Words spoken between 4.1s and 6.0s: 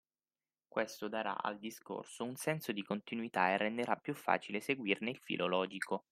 facile seguirne il filo logico.